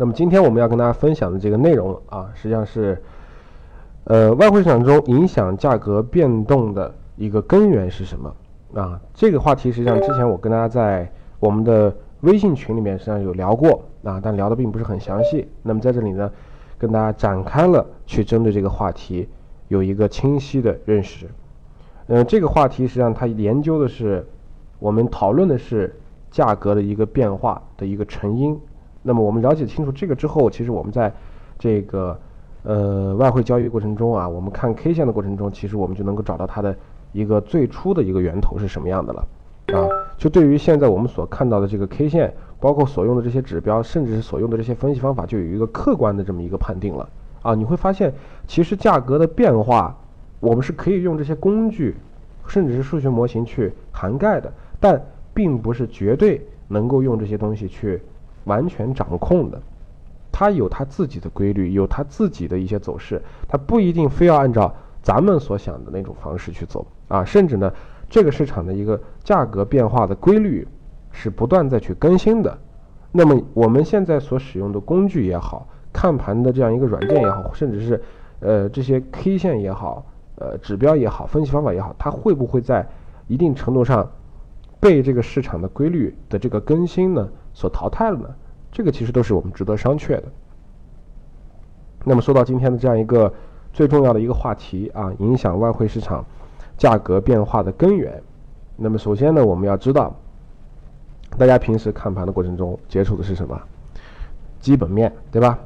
[0.00, 2.98] 那么今天我们要跟大家分享的这个内容啊，实际上是，
[4.04, 8.34] 呃，外汇市场中影响价格变动的一个根源是什么
[8.72, 8.98] 啊？
[9.12, 15.46] 这个话题实际上之前我跟大家在我们的微信群里面实际上有聊过啊，但聊的并不是很详细。
[15.62, 16.32] 那么在这里呢，
[16.78, 19.28] 跟大家展开了去针对这个话题
[19.68, 21.26] 有一个清晰的认识。
[22.06, 24.26] 嗯，这个话题实际上它研究的是，
[24.78, 25.94] 我们讨论的是
[26.30, 28.58] 价格的一个变化的一个成因。
[29.02, 31.12] 那么我们了解清楚这个之后，其实我们在
[31.58, 32.18] 这个
[32.62, 36.76] 呃外汇交易过程中啊，我们看 K 线的过程中，其实我们就能够找到它的
[37.12, 39.26] 一个最初的一个源头是什么样的了
[39.72, 39.88] 啊。
[40.18, 47.08] 就对于现在我们所看到的这个 K 线，包括所用的这些指标，甚至是所用的这些分析方法，就有一个客观的这么一个判定了
[47.40, 47.54] 啊。
[47.54, 48.12] 你会发现，
[48.46, 49.96] 其实价格的变化，
[50.40, 51.96] 我们是可以用这些工具，
[52.46, 58.02] 甚至是数学模型去涵盖的，但并不是绝对能够用这些东西去。
[58.44, 59.60] 完全掌控的，
[60.32, 67.24] 它有它自己的规律，有它自己的一些走势，它不一定非要按照咱们所想的那种方式去走啊。
[67.24, 67.72] 甚至呢，
[68.08, 70.66] 这个市场的一个价格变化的规律
[71.12, 72.56] 是不断在去更新的。
[73.12, 78.00] 那么我们现在所使用的工具也好，看盘的这样一个软件也好，甚至是
[78.38, 82.86] 呃这些 K 线也好，呃指标也好，分析方法也好，它会不会在
[83.26, 84.08] 一定程度上
[84.80, 87.28] 被这个市场的规律的这个更新呢？
[87.52, 88.34] 所淘汰了呢？
[88.72, 90.24] 这个其实都是我们值得商榷的。
[92.04, 93.32] 那么说到今天的这样一个
[93.72, 96.24] 最重要的一个话题啊，影响外汇市场
[96.78, 98.22] 价格变化的根源。
[98.76, 100.16] 那么首先呢，我们要知道，
[101.36, 103.60] 大家平时看盘的过程中接触的是什么？
[104.60, 105.58] 基本面，对吧？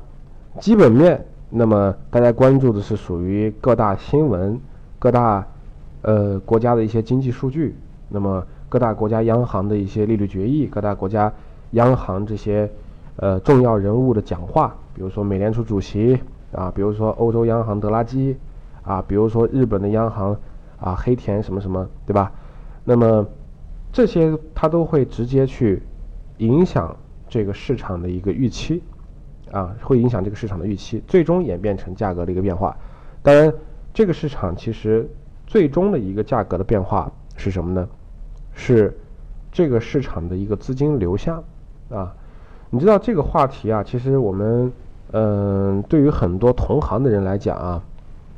[0.59, 4.61] 基本面，那么大家关注的是属于各大新闻、
[4.99, 5.47] 各大
[6.03, 7.77] 呃国家的一些经济数据，
[8.09, 11.33] 那么各大国家央行的一些利率决议，各大国家。
[11.71, 12.69] 央行这些
[13.15, 16.19] 呃重要人物的讲话，比如说美联储主席
[16.51, 18.37] 啊，比如说欧洲央行德拉基
[18.83, 20.37] 啊，比如说日本的央行
[20.81, 22.33] 啊黑田什么什么，对吧？
[22.83, 23.25] 那么
[23.93, 25.81] 这些它都会直接去
[26.39, 26.97] 影响
[27.29, 28.83] 这个市场的一个预期
[29.53, 32.77] 啊，会影响这个市场的预期，最终演变成价格的一个变化。
[33.23, 33.55] 当然，
[33.93, 35.09] 这个市场其实
[35.47, 37.89] 最终的一个价格的变化是什么呢？
[38.55, 38.97] 是
[39.53, 41.45] 这个市场的一个资金流向。
[41.91, 42.15] 啊，
[42.71, 43.85] 你知道这个话题啊？
[43.85, 44.73] 其实我们，
[45.13, 47.83] 嗯，对于很多同行的人来讲啊，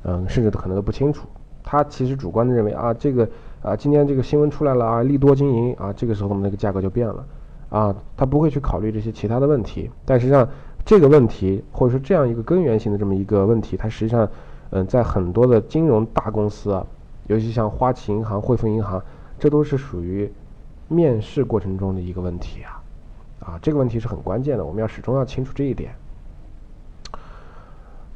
[0.03, 1.29] 嗯，甚至可能都不清楚。
[1.63, 3.29] 他其实主观的认为啊，这个
[3.63, 7.25] 啊，今天这个新闻出来了啊，利多经营啊，这个时候那个价格就变了
[7.71, 9.91] 啊，他不会去考虑这些其他的问题。
[10.05, 10.49] 但实际上，
[10.85, 14.29] 这个问题或者说这样一个根源性的这么一个问题，它实际上，
[14.71, 16.87] 嗯，在很多的金融大公司啊，
[17.27, 19.03] 尤其像花旗银行、汇丰银行，
[19.39, 20.33] 这都是属于
[20.89, 22.83] 面试过程中的一个问题啊。
[23.41, 25.95] 啊，这个问题是很关键的，我们要始终要清楚这一点。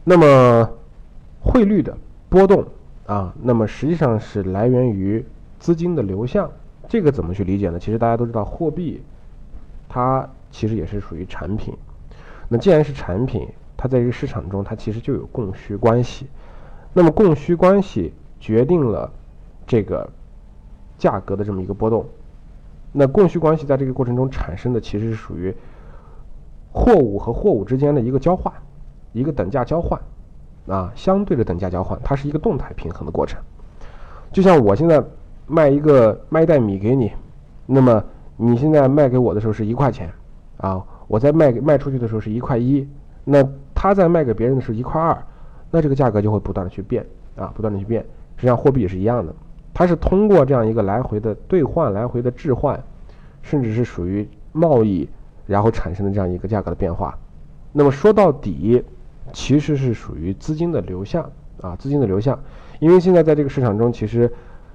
[0.03, 0.71] 那么
[1.41, 1.97] 汇率的
[2.29, 2.65] 波动
[3.07, 5.25] 啊，那么实际上是来源于
[5.59, 6.51] 资金的流向。
[6.89, 7.79] 这个怎么去理解呢？
[7.79, 9.03] 其实大家都知道，货币
[9.89, 11.77] 它其实也是属于产品。
[12.49, 16.27] 那既然是产品，它在这个市场中，它其实就有供需关系。
[16.93, 19.13] 那么供需关系决定了
[19.67, 20.11] 这个
[21.01, 22.05] 价格的这么一个波动。
[22.93, 25.55] 那供需关系在这个过程中产生的，其实是属于
[26.73, 28.53] 货物和货物之间的一个交换，
[29.13, 30.01] 一个等价交换，
[30.67, 33.41] 啊，相对的等价交换，它是一个动态平衡的过程。
[34.33, 35.03] 就像我现在
[35.47, 37.13] 卖一个卖一袋米给你，
[37.65, 38.05] 那么
[38.37, 40.13] 你现在卖给我的时候是一块钱，
[40.59, 42.87] 啊，我在卖卖出去的时候是一块一，
[43.25, 45.17] 那他在卖给别人的时候一块二，
[45.71, 47.07] 那这个价格就会不断的去变，
[47.37, 48.03] 啊，不断的去变。
[48.37, 49.33] 实际上货币也是一样的。
[49.73, 52.83] 它是通过这样一个来回的兑换、来回的置换，
[53.43, 55.09] 甚至是属于贸易，
[55.47, 57.17] 然后产生的这样一个价格的变化。
[57.73, 58.83] 那么说到底，
[59.33, 61.31] 其实是属于资金的流向
[61.61, 62.39] 啊，资金的流向。
[62.81, 64.31] 因为现在在这个市场中，其实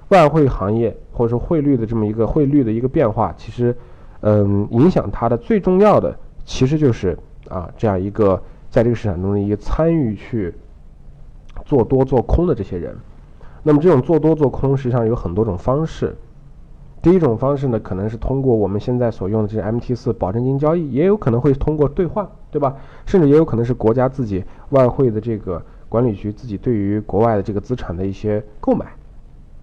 [0.10, 3.76] 外汇行业或者说汇率的这么一个汇率的一个变化，其实
[4.22, 7.18] 嗯，影响它的最重要的，其实就是
[7.50, 10.54] 啊这样一个在这个市场中的一个参与去
[11.66, 12.96] 做多做空的这些人。
[13.68, 16.16] 那么这种做多做空实际上有很多种方式。
[17.02, 22.76] 第一种方式呢，可能是通过我们现在所用的这些 MT 四保证金交易，也有可能会通过兑换，对吧？
[23.08, 25.60] 甚至也有可能是国家自己外汇的这个
[25.90, 28.86] 管理局自己对于国外的这个资产的一些购买，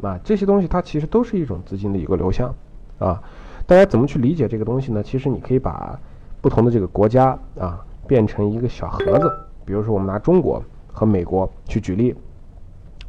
[0.03, 2.53] 啊，这些东西它其实都是一种资金的一个流向，
[2.99, 3.23] 啊，
[3.69, 5.01] 大家怎么去理解这个东西呢？
[5.01, 5.97] 其实你可以把
[6.41, 7.79] 不同的这个国家啊
[8.09, 9.33] 变成一个小盒子，
[9.65, 10.61] 比如说我们拿中国
[10.93, 12.13] 和美国去举例。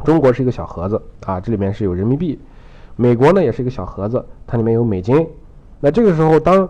[0.03, 2.37] 中国是一个小盒子啊，这里面是有人民币；
[2.95, 5.27] 美国呢也是一个小盒子，它里面有美金。
[5.79, 6.67] 那这个时候，当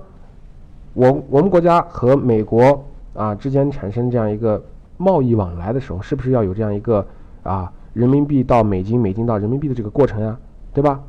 [0.93, 4.63] 我我们国家和美国啊之间产生这样一个
[4.97, 7.05] 贸易往来的时候，是不是要有这样一个
[7.43, 10.37] 啊人民币到美金、美金到人民币的这个过程呀，
[10.73, 11.01] 对吧？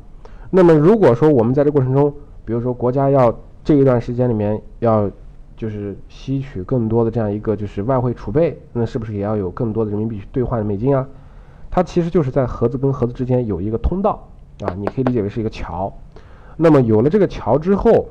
[0.51, 2.13] 那么如果说我们在这过程中，
[2.45, 5.09] 比如说国家要这一段时间里面要
[5.57, 11.07] 就是吸取更多的这样一个就是外汇储备，那是不是也要有更多的人民币去兑换美金啊？
[11.75, 14.29] 它其实就是在盒子跟盒子之间有一个通道
[14.61, 15.91] 啊，你可以理解为是一个桥。
[16.55, 18.07] 那么有了这个桥之后，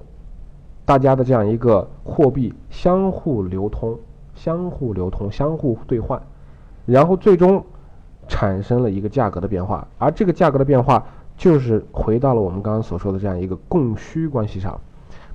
[0.84, 3.98] 大家的这样一个货币相互流通、
[4.34, 6.20] 相互流通、相互兑换，
[6.84, 7.64] 然后最终
[8.28, 11.02] 产生了一个价格的变化，而这个价格的变化
[11.34, 14.78] 就是回到了我们刚刚所说的这样一个供需关系上。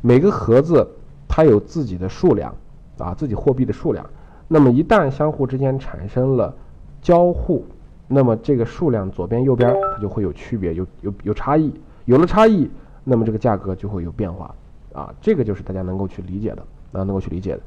[0.02, 0.88] 每个盒子
[1.28, 2.54] 它有自己的数量
[3.00, 4.08] 啊，自己货币的数量。
[4.48, 6.54] 那么一旦相互之间产生了
[7.02, 7.66] 交互，
[8.12, 11.72] 那么这个数量左边右边它就会有区别，有有有差异，
[12.06, 12.70] 有了差异。
[13.04, 14.54] 那么这个价格就会有变化，
[14.94, 16.62] 啊，这个就是大家能够去理解的，
[16.92, 17.62] 啊，能够去理解的。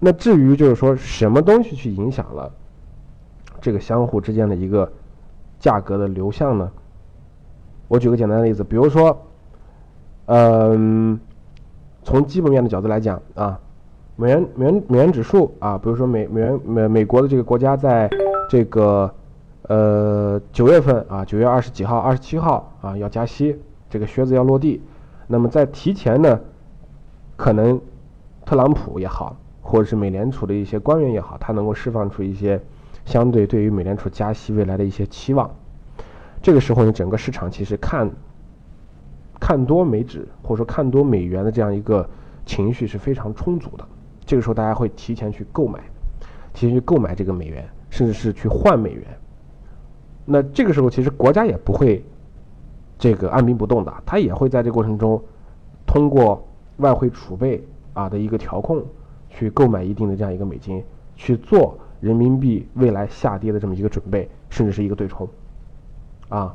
[0.00, 2.50] 那至于就是说什么东西去影响了
[3.60, 4.90] 这个相互之间的一个
[5.60, 6.70] 价格的流向呢？
[7.88, 9.26] 我举个简单的例子，比如说，
[10.26, 11.18] 嗯，
[12.02, 13.58] 从基本面的角度来讲啊，
[14.16, 18.10] 美元美元美元指数啊，比如说美美元美美国的这个国家在
[18.48, 19.12] 这个
[19.72, 23.58] 呃九月份啊，九月二十几号、二十七号啊要加息。
[23.88, 24.82] 这个靴子要落地，
[25.26, 26.40] 那么在提前呢，
[27.36, 27.80] 可能
[28.44, 32.60] 特朗普也好，或者是美联储的一些官员也好，他能够释放出一些
[33.06, 35.50] 相对对于美联储加息未来的一些期望。
[36.42, 38.10] 这个时候呢，整个市场其实看
[39.40, 42.06] 看多美指或者说看多美元的这样一个
[42.44, 43.86] 情绪是非常充足的。
[44.26, 45.80] 这个时候大家会提前去购买，
[46.52, 49.04] 提前去购买这个美元，甚至是去换美元。
[50.24, 52.04] 那这个时候其实国家也不会。
[52.98, 55.20] 这个按兵不动的，它也会在这过程中，
[55.84, 56.46] 通过
[56.76, 57.60] 外汇储备
[57.94, 58.80] 啊的一个调控，
[59.28, 60.80] 去购买一定的这样一个美金，
[61.16, 65.28] 去做人民币未来下跌的这么一个准备，甚至是一个对冲，
[66.28, 66.54] 啊，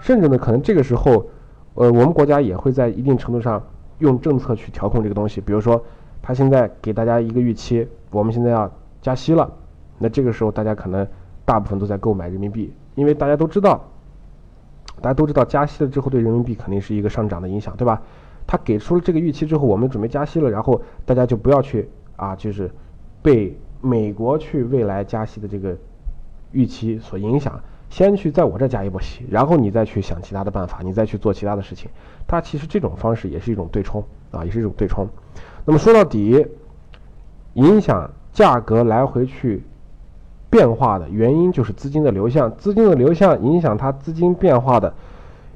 [0.00, 1.26] 甚至呢，可能这个时候，
[1.74, 3.60] 呃，我们国家也会在一定程度上
[3.98, 5.82] 用政策去调控这个东西，比如说，
[6.22, 8.70] 他现在给大家一个预期，我们现在要
[9.02, 9.50] 加息了，
[9.98, 11.04] 那这个时候大家可能
[11.44, 13.88] 大部分都在购买人民币，因为大家都知道。
[15.00, 18.02] 大家都知道，加息了之后对人民币肯定是一个上涨的影响，对吧？
[18.48, 22.68] 他给出了这个预期之后，我们准备加息了，然后大家就不要去啊，就是
[23.22, 25.76] 被美国去未来加息的这个
[26.50, 31.88] 预期所影响，先去在我这加一波息，然后你再去想其他的办法，你再去做其他的事情。
[32.26, 34.02] 它其实这种方式也是一种对冲
[34.32, 35.06] 啊，也是一种对冲。
[35.64, 36.44] 那么说到底，
[37.54, 39.62] 影响价格来回去。
[40.50, 44.94] 变化的原因就是资金的流向，资金的流向影响它资金变化的，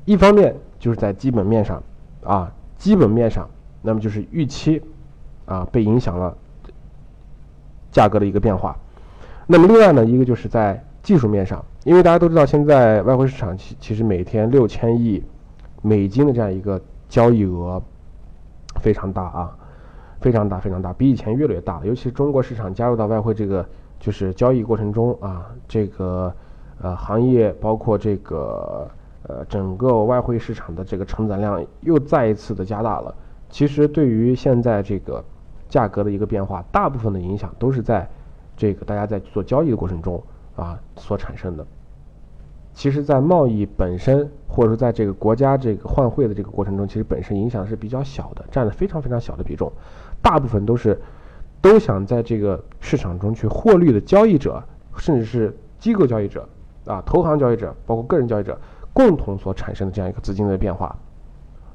[0.05, 1.83] 一方面就是在基本面上，
[2.23, 3.49] 啊，基本面上，
[3.81, 4.83] 那么就是预期，
[5.47, 6.37] 啊，被影响了
[7.91, 8.77] 价格的一个变化。
[9.47, 15.23] 那么另外呢，一个就是在技术面上，因为大家都知道，现在外汇市场其其实每天六千亿
[15.81, 16.79] 美金的这样一个
[17.09, 17.83] 交易额
[18.81, 19.57] 非常大啊，
[20.21, 21.81] 非常大非常大，比以前越来越大。
[21.83, 23.67] 尤其是中国市场加入到外汇这个。
[24.03, 26.35] 就是交易过程中啊，这个
[26.81, 28.91] 呃行业包括这个
[29.29, 33.15] 呃整个外汇市场的这个承载量又再一次的加大了。
[33.49, 35.23] 其实对于现在这个
[35.69, 38.05] 价格的一个变化，大部分的影响都是在
[38.57, 40.21] 这个大家在做交易的过程中
[40.57, 41.65] 啊所产生的。
[42.75, 49.71] 其实，在贸易本身，或者说在这个国家这个换汇的这个过程中，其实本身影响是比较小的，占了非常非常小的比重，
[50.21, 51.01] 大部分都是。
[51.63, 54.63] 都想在这个市场中去获利的交易者，
[54.99, 56.47] 甚至是机构交易者
[56.85, 58.61] 啊，投行交易者，包括个人交易者，
[58.93, 60.95] 共同所产生的这样一个资金的变化。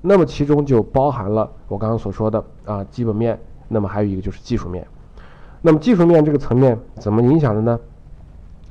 [0.01, 3.39] 那么其中就包含了我刚刚所说的啊基本面，
[3.69, 4.85] 那么还有一个就是技术面。
[5.61, 7.79] 那么技术面这个层面怎么影响的呢？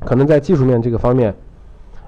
[0.00, 1.34] 可能在技术面这个方面，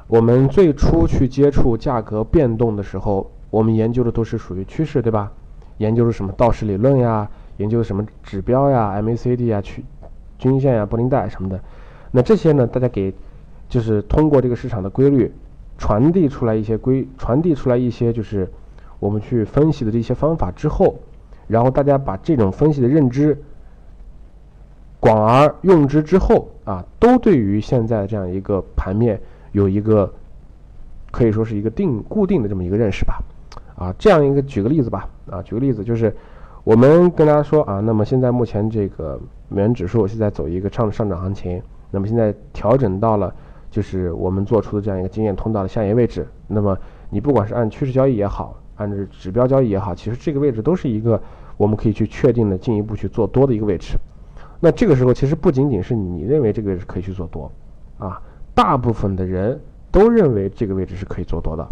[0.07, 5.33] 我们最初去接触价格变动的时候，我们研究的都是属于趋势，对吧？
[5.79, 7.29] 研究的什么道氏理论呀？
[7.59, 9.85] 研究什么指标呀、MACD 啊、去
[10.39, 11.61] 均线呀、布林带什么的，
[12.13, 13.13] 那这些呢，大家给
[13.69, 15.33] 就是通过这个市场的规律
[15.77, 18.49] 传递出来一些规，传递出来一些就是
[19.01, 21.01] 我们去分析的这些方法之后，
[21.49, 23.37] 然后大家把这种分析的认知
[25.01, 30.13] 广而用之之后啊，都对于现在这样一个盘面有一个
[31.11, 33.21] 可以说是一个定固定的这么一个认识吧。
[33.75, 35.09] 啊，这样一个举个例子吧。
[35.29, 36.15] 啊，举个例子就是。
[36.69, 43.35] 我们跟大家说啊，那么现在目前这个美元指数现在走一个上上涨行情，那么现在调整到了
[43.71, 46.29] 就是我们做出的这样一个经验通道的下沿位置。
[46.47, 46.77] 那么
[47.09, 51.19] 你不管是按趋势交易也好，按照指标交易也好，其实这个位置都是一个
[51.57, 53.97] 我们可以去确定的进一步去做多的一个位置。
[54.61, 57.51] 那这个时候其实不仅仅是你认为这个位置可以去做多，
[57.97, 58.21] 啊，
[58.55, 59.59] 大部分的人
[59.91, 61.67] 都认为这个位置是可以做多的，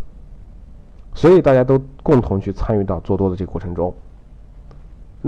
[1.12, 3.92] 所以大家都共同去参与到做多的这个过程中，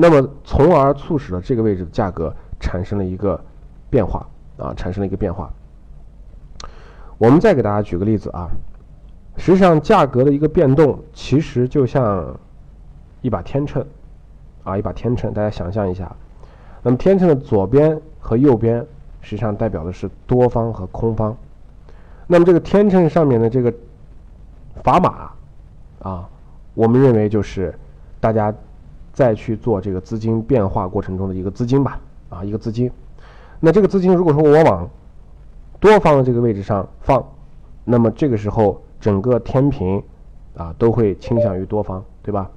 [0.01, 3.41] 那么从而促使了这个位置的价格产生了一个
[3.91, 4.25] 变化
[4.57, 5.53] 啊，产生了一个变化。
[7.19, 8.47] 我们再给大家举个例子啊，
[9.37, 12.39] 实际上价格的一个变动其实就像
[13.23, 13.85] 一把天秤
[14.63, 16.15] 啊，一把天秤，大家想象一下。
[16.85, 18.87] 那么天秤的左边和右边
[19.21, 21.37] 实际上代表的是多方和空方。
[22.29, 23.75] 那么这个天秤上面的这个
[24.85, 25.33] 砝码
[26.09, 26.29] 啊，
[26.75, 27.77] 我们认为就是
[28.21, 28.55] 大家
[29.19, 31.99] 再去做这个资金变化过程中的一个资金吧
[32.29, 32.89] 啊，一个资金。
[33.59, 34.89] 那这个资金如果说我往
[35.81, 37.21] 多方的这个位置上放，
[37.83, 40.01] 那么这个时候整个天平
[40.57, 42.49] 啊都会倾向于多方，对吧？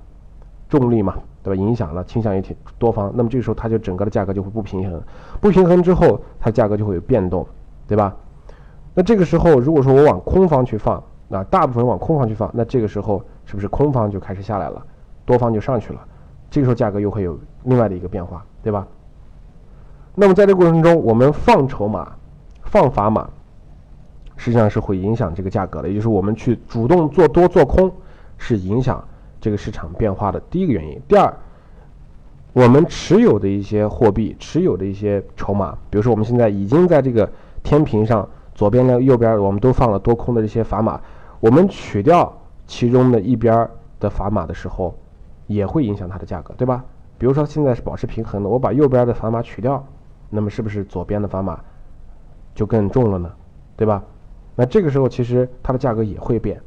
[0.70, 1.15] 重力嘛。
[1.44, 1.60] 对吧？
[1.60, 2.44] 影响了倾向于
[2.77, 5.01] 多方，那么这个时候它就整个的价格就会不平衡，
[5.39, 7.44] 不平衡之后它价格就会有变动，
[7.88, 8.15] 对吧？
[8.94, 14.86] 那这个时候如果说我往空方去放，那大部分往空方去放，那这个时候是不是空方就开始下来了，
[15.25, 16.08] 多方就上去了？
[16.51, 18.86] 这个时候价格又会有另外的一个变化，对吧？
[20.13, 22.12] 那么在这过程中，我们放筹码、
[22.65, 23.27] 放砝码，
[24.36, 27.91] 实际上是会影响这个价格的，也就是我们去主动做多做空
[28.38, 29.03] 是影响。
[29.39, 31.34] 这个市场变化的第一个原因，第二，
[32.53, 37.27] 我们持有的一些货币、持有的一些筹码，比如说我们现在已经在这个
[37.63, 41.01] 天平上，左边呢、右边我们都放了多空的这些砝码，
[41.39, 42.31] 我们取掉
[42.67, 43.67] 其中的一边
[44.00, 44.96] 的砝码的时候，
[45.51, 46.84] 也会影响它的价格，对吧？
[47.17, 49.86] 比如说现在是保持平衡的，我把右边的砝码取掉，
[50.29, 51.60] 那么是不是左边的砝码
[52.55, 53.31] 就更重了呢？
[53.75, 54.03] 对吧？
[54.55, 56.62] 那这个时候其实它的价格也会变，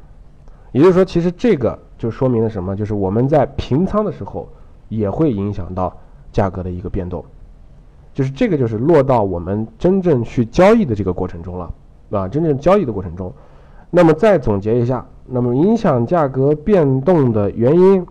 [0.73, 1.79] 也就是说，其实这个。
[1.97, 2.76] 就说明了什么？
[2.76, 4.47] 就是我们在平仓的时候，
[4.91, 5.97] 也会影响到
[6.33, 7.25] 价格的一个变动。
[8.12, 11.73] 就是这个，就是落到我们真正去交易的这个过程中了，
[12.11, 13.33] 啊，真正交易的过程中。
[13.91, 18.05] 那么再总结一下，那么影响价格变动的原因，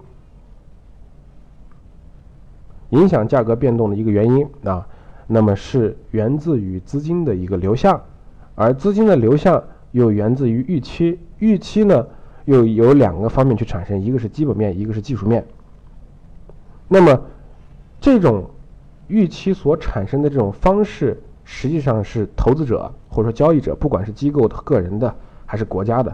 [2.94, 4.88] 影响价格变动的一个原因啊，
[5.28, 8.02] 那么是源自于资金的一个流向，
[8.56, 12.06] 而资金的流向又源自于预期，预期呢？
[12.46, 15.46] 又有两个方面去产生，一个是基本面，一个是技术面。
[16.90, 17.22] 那么，
[18.02, 18.50] 这种
[19.08, 26.14] 预期所产生的这种方式，实际上是投资者或者说交易者，不管是机构的、个人的还是国家的，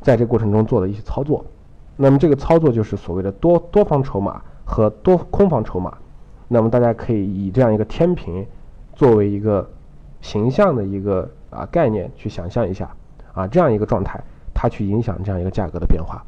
[0.00, 1.44] 在这过程中做的一些操作。
[1.96, 5.96] 那么，这个操作就是所谓的多多方筹码和多空方筹码。
[6.48, 8.46] 那么，大家可以以这样一个天平
[8.94, 9.68] 作为一个
[10.20, 12.90] 形象的一个啊概念去想象一下
[13.32, 14.20] 啊这样一个状态。
[14.54, 16.22] 它去影响这样一个价格的变化。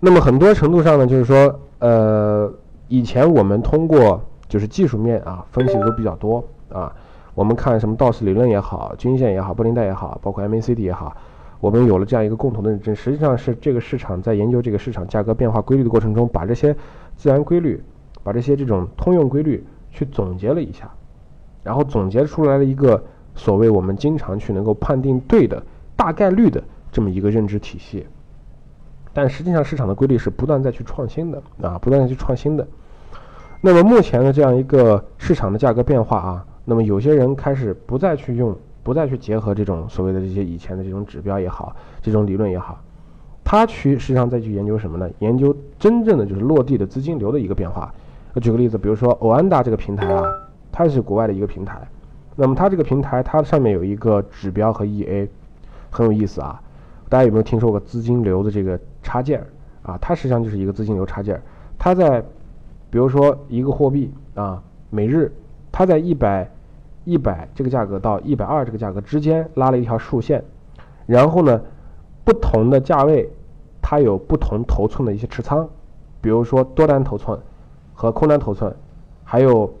[0.00, 2.52] 那么很多程度上呢，就是说，呃，
[2.88, 6.92] 以前我们通过就是技术面啊分析的都比较多啊，
[7.34, 11.14] 我们看什么道氏理论也好，均线也好，布林带也好，包括 MACD 也好，
[11.62, 16.74] 我们有了这样一个共同的认知，实际上是这个市场在研究这个市场价格变化规律的过程中，把这些
[17.14, 17.80] 自然规律，
[18.24, 20.90] 把这些这种通用规律去总结了一下，
[21.62, 23.00] 然后总结出来了一个
[23.36, 25.62] 所谓我们经常去能够判定对的
[25.94, 26.60] 大概率的。
[26.90, 28.04] 这么一个认知体系，
[29.14, 32.66] 但实际上市场的规律是不断在去创新的啊，不断的去创新的。
[33.62, 42.80] 那么目前的这样一个市场的价格变化啊，那么有些人开始不再去用，不再去结合这种所谓的这些以前的这种指标也好，这种理论也好，
[43.44, 45.08] 他去实际上再去研究什么呢？
[45.20, 47.92] 研究真正的就是落地的资金流的一个变化。
[48.34, 50.24] 我举个例子，比如说欧安达这个平台啊，
[50.72, 51.80] 它是国外的一个平台，
[52.34, 55.28] 那么它这个平台它上面有一个指标和 EA，
[55.90, 56.60] 很有意思啊。
[57.08, 59.44] 大家有没有听说过资金流的这个插件
[59.82, 59.98] 啊？
[60.00, 61.40] 它实际上就是一个资金流插件
[61.78, 62.22] 它在，
[62.90, 65.30] 比如说一个货币啊，每日
[65.70, 66.50] 它在一百
[67.04, 70.44] 一百这个价格到一百二这个价格之间拉了一条竖线，
[71.06, 71.60] 然后呢，
[72.24, 73.28] 不同的价位
[73.80, 75.68] 它有不同头寸的一些持仓，
[76.20, 77.38] 比如说多单头寸
[77.92, 78.74] 和空单头寸，
[79.24, 79.74] 还有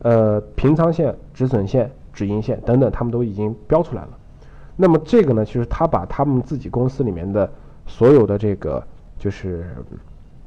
[0.00, 4.08] 呃平仓线、止损线、止盈线等等，他们都已经标出来了。
[4.76, 7.50] 那么这个呢，其实他把他们自己公司里面的
[7.86, 8.82] 所有的这个
[9.18, 9.66] 就是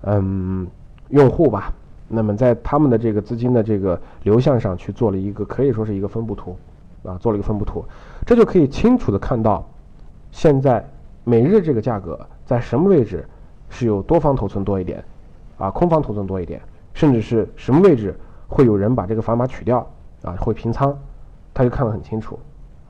[0.02, 0.68] 嗯
[1.10, 1.74] 用户吧，
[2.10, 6.58] 那么在他们的这个资金的这个流向上去做了一个可以说是一个分布图
[7.04, 7.86] 啊，做了一个分布图，
[8.26, 9.66] 这就可以清楚的看到
[10.32, 10.86] 现在
[11.24, 13.26] 每日这个价格在什么位置
[13.70, 15.04] 是有多方头寸多一点
[15.58, 16.60] 啊，空方头寸多一点，
[16.94, 19.80] 甚至是什么位置会有人把这个砝码取掉
[20.24, 20.98] 啊，会平仓，
[21.54, 22.40] 他就看得很清楚。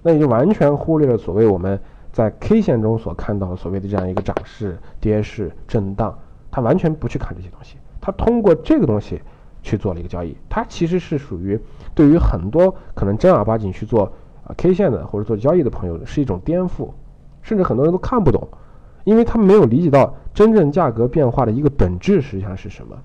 [0.01, 1.77] 那也就完全忽略了所谓我们
[2.13, 6.17] 在 K 线中所看到的所谓的这样一个涨势、跌势、震荡，
[6.49, 7.75] 他完全不去看这些东西，
[8.09, 9.21] 他通过这个东西
[9.61, 11.59] 去做了一个交易，它其实是属于
[11.93, 14.11] 对于很多可能正儿八经去做
[14.43, 16.89] 啊 K 线的或者做交易的朋友是一种颠覆，
[17.43, 18.47] 甚至很多人都看不懂，
[19.03, 22.97] 因为他没有理解到真正价格变化的一个本质实际上是什么。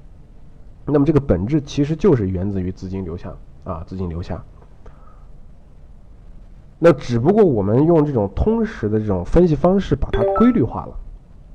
[0.86, 4.42] 那么这个本质其实就是源自于资金流向啊，资金流向。
[6.78, 10.96] 那只不过我们用这种通识的这种分析方式把它规律化了，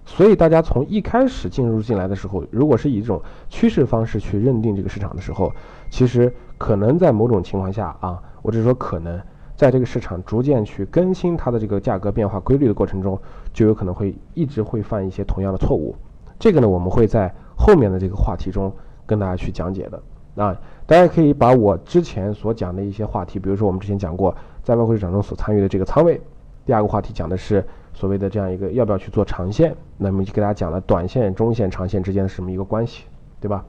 [0.10, 5.52] 所以大家从一开始进入进来的时候，如果是以这种趋势方式去认定这个市场的时候，
[5.90, 9.22] 其实可能在某种情况下啊，我只是说可能
[9.56, 13.18] 在这个市场逐渐去更新它的这个价格变化规律的过程中，
[13.54, 15.96] 就有可能会一直会犯一些同样的错误。
[16.40, 18.74] 这个呢，我们会在后面的这个话题中。
[19.06, 20.00] 跟大家去讲解的
[20.36, 26.22] 啊，大家可以把我之前所讲的一些话题，比如说我们之前讲过在外汇市场中所参与的这个仓位，
[26.64, 27.66] 第二个话题讲的是
[28.00, 33.04] 所谓的这样一个要不要去做长线，那么就给大家讲了短线、中线、长线之间的什么一个关系，
[33.42, 33.66] 对吧？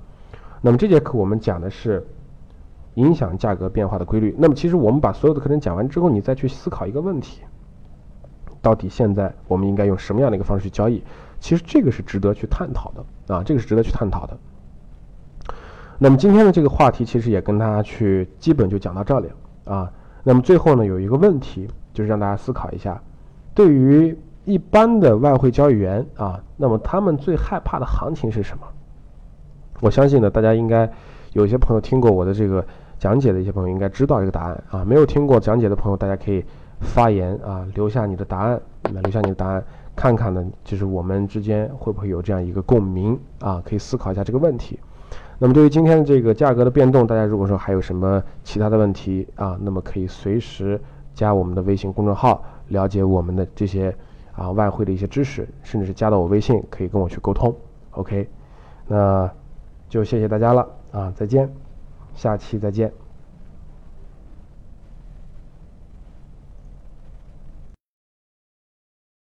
[0.61, 2.07] 那么这节课我们讲的是
[2.95, 4.33] 影响价格变化的规律。
[4.39, 7.41] 那么其实我们把所有的课程讲完之后，你再去思考一个问题：
[8.63, 11.03] 到底现在我们应该用什么样的一个方式去交易？
[11.41, 14.39] 其实这个是值得去探讨的啊，这个是值得去探讨的。
[15.99, 19.29] 那么今天的这个话题其实也跟大家去基本就讲到这里
[19.65, 19.93] 啊。
[20.23, 23.03] 那么最后呢，有一个问题就是让大家思考一下，
[23.55, 28.65] 对于一般的外汇交易员啊，那么他们最害怕的行情是什么？
[29.81, 30.91] 我相信呢，大家应该
[31.33, 32.65] 有些朋友听过我的这个
[32.99, 34.85] 讲解的一些朋友应该知道这个答案啊。
[34.85, 36.45] 没有听过讲解的朋友，大家可以
[36.81, 38.61] 发言啊，留下你的答案，
[38.93, 39.63] 那留下你的答案，
[39.95, 43.63] 看看呢，就是我们之间会不会有这样一个共鸣啊？
[43.65, 44.79] 可以思考一下这个问题。
[45.39, 50.79] 那么对于今天的这个价格的变动，大家如果说还有什么其他的问题啊，那么可以随时
[51.21, 53.95] 加我们的微信公众号，了解我们的这些
[54.33, 57.55] 啊外汇的一些知识，甚至是加到我微信，可以跟我去沟通。
[57.91, 58.27] OK，
[58.87, 59.31] 那
[59.87, 61.47] 就谢谢大家了啊，再见，
[62.15, 62.91] 下期再见。